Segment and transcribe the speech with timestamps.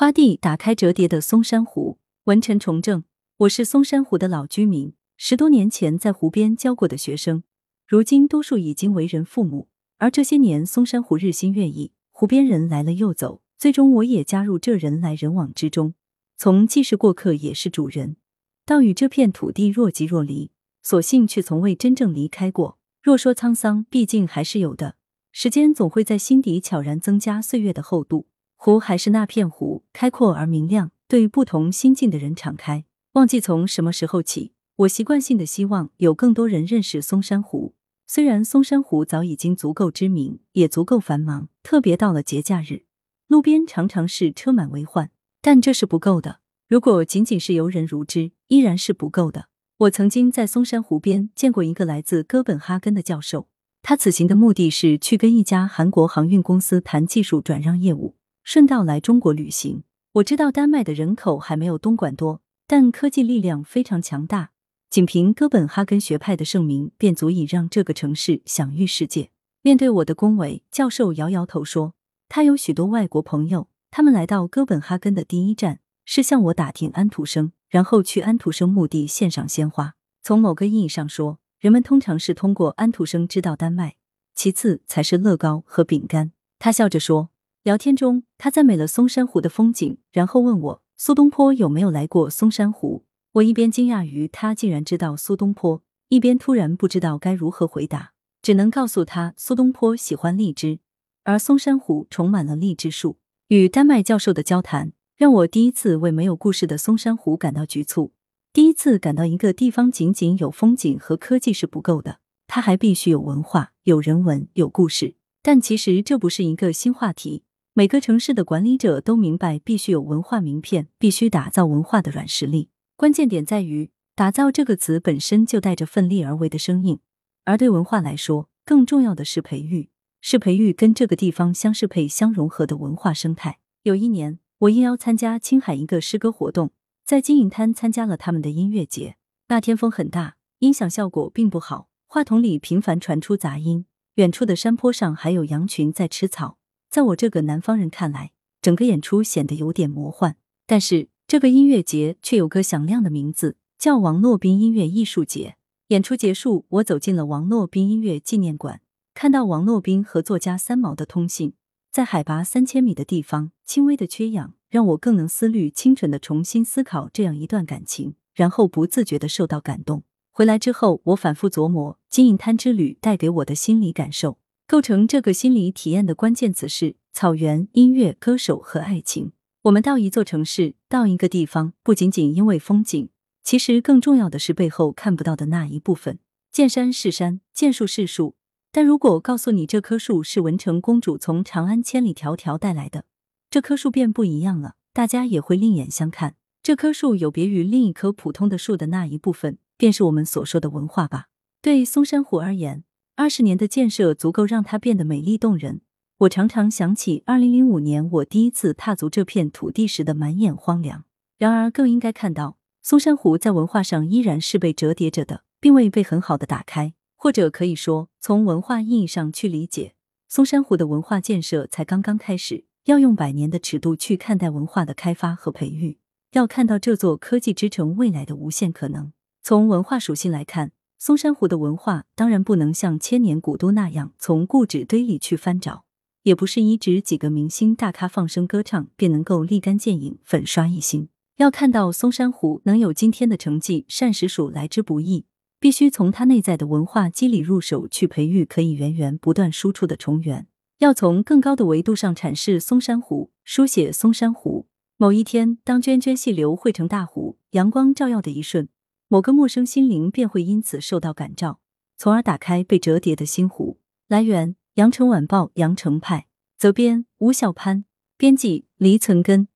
[0.00, 3.04] 花地打开折叠的松山湖，文臣重政。
[3.36, 7.42] 我是松山湖的老居民，十多年前在湖边教过的学生，
[7.86, 9.68] 如今多数已经为人父母。
[9.98, 15.92] 而这些年，松山湖日新月异，湖边人来了又走，最终我也加入这人来人往之中，
[16.38, 18.16] 从既是过客也是主人，
[18.64, 20.50] 到与这片土地若即若离，
[20.82, 22.78] 所幸却从未真正离开过。
[23.02, 24.96] 若说沧桑，毕竟还是有的。
[25.30, 28.28] 时间总会在心底悄然增加岁月的厚度。
[28.62, 32.84] 湖还是那片湖，开阔而明亮，对不同心境的人敞开。
[33.12, 37.74] 忘记从什么时候起，我习惯性的希望有更多人认识松山湖。
[38.06, 42.82] 虽然松山湖早已经足够知名，也足够繁忙，特别到了节假日，
[43.28, 45.10] 路边常常是车满为患。
[45.40, 46.40] 但这是不够的。
[46.68, 49.46] 如果仅仅是游人如织，依然是不够的。
[49.78, 53.48] 我曾经在松山湖边见过一个来自哥本哈根的教授，
[53.80, 58.16] 他此行的目的是去跟一家韩国航运公司谈技术转让业务。
[58.52, 59.84] 顺道来中国旅行。
[60.14, 64.50] 我知道丹麦的人口还没有东莞多，但科技力量非常强大。
[64.88, 69.30] 仅凭哥本哈根学派的盛名，便足以让这个城市享誉世界。
[69.62, 71.94] 面对我的恭维，教授摇摇头说
[72.28, 79.94] ：“他有许多外国朋友，他们来到哥本哈根的第一站是向我打听安徒生，然后去安徒生墓地献上鲜花。
[80.24, 83.94] 从某个意义上说，人们通常是通过安徒生知道丹麦，
[84.34, 87.30] 其次才是乐高和饼干。”他笑着说。
[87.62, 93.04] 聊天中，他赞美了松山湖的风景，然后问我苏东坡有没有来过松山湖。
[93.32, 100.78] 我一边惊讶于他竟然知道苏东坡，一边突然不知道该如何回答，只能告诉他苏东坡喜欢荔枝，
[101.24, 103.18] 而松山湖充满了荔枝树。
[103.48, 108.14] 与丹麦教授的交谈，让我第一次为没有故事的松山湖感到局促，
[108.54, 115.16] 第一次感到一个地方仅仅有风景和科技是不够的，它还必须有文化、有人文、有故事。
[115.42, 117.44] 但其实这不是一个新话题。
[117.80, 122.68] 每个城市的管理者都明白，必须有文化名片，必须打造文化的软实力。
[122.94, 126.98] 关键点在于“打造”这个词本身就带着奋力而为的生硬，
[127.46, 129.88] 而对文化来说，更重要的是培育，
[130.20, 133.60] 是培育跟这个地方相适配、相融合的文化生态。
[133.84, 136.72] 有一年，我应邀参加青海一个诗歌活动，
[137.06, 139.16] 在金银滩参加了他们的音乐节。
[139.48, 143.86] 那天风很大，音响效果并不好，话筒里频繁传出杂音，
[144.16, 146.58] 远处的山坡上还有羊群在吃草。
[146.90, 150.36] 在我这个南方人看来，整个演出显得有点魔幻。
[150.66, 155.54] 但是这个音乐节却有个响亮的名字，叫王洛宾音乐艺术节。
[155.88, 158.80] 演出结束，我走进了王洛宾音乐纪念馆，
[159.14, 161.52] 看到王洛宾和作家三毛的通信，
[161.92, 170.02] 在海拔三千米的地方，轻微的缺氧让我更能思虑、清纯的重新思考这样一段感情，然后不自觉的受到感动。
[170.32, 174.38] 回来之后，我反复琢磨金银滩之旅带给我的心理感受。
[174.70, 179.32] 构成这个心理体验的关键词是草原、音乐、歌手和爱情。
[179.62, 183.08] 我们到一座城市，到一个地方，不仅仅因为风景，
[183.42, 186.20] 其实更重要的是背后看不到的那一部分。
[186.52, 188.36] 见山是山，见树是树，
[188.70, 193.06] 但如果告诉你这棵树是文成公主从长安千里迢迢带来的，
[193.50, 196.36] 这棵树便不一样了，大家也会另眼相看。
[196.62, 201.26] 这棵树有别于另一棵普通的树的那一部分，便是我们所说的文化吧。
[201.60, 202.84] 对松山湖而言。
[203.20, 205.82] 二十年的建设足够让它变得美丽动人。
[206.20, 211.04] 我常常想起二零零五年我第一次踏足这片土地时的满眼荒凉。
[211.36, 216.94] 然而，更应该看到松山湖在文化上依然是被折叠着的，并未被很好的打开。
[217.14, 219.92] 或者可以说，从文化意义上去理解，
[220.26, 222.64] 松山湖的文化建设才刚刚开始。
[222.86, 225.98] 要用百年的尺度去看待文化的开发和培育，
[226.32, 229.12] 要看到这座科技之城未来的无限可能。
[229.42, 230.72] 从文化属性来看。
[231.02, 235.86] 松山湖的文化当然不能像千年古都那样从故纸堆里去翻找，
[236.24, 241.08] 也不是一指几个明星大咖放声歌唱便能够立竿见影、粉刷一新。
[241.38, 245.24] 要看到松山湖能有今天的成绩，善实属来之不易，
[245.58, 250.48] 必须从它内在的文化机理入手去培育，可以源源不断输出的重源。
[250.80, 254.66] 要从更高的维度上阐释松山湖，书写松山湖。
[254.98, 258.68] 某一天，当涓涓细流汇成大湖，阳光照耀的一瞬。
[259.12, 261.58] 某个陌生心灵便会因此受到感召，
[261.96, 263.80] 从而打开被折叠的心湖。
[264.06, 267.84] 来源：羊城晚报羊城派，责编：吴小潘，
[268.16, 269.48] 编辑：黎存根。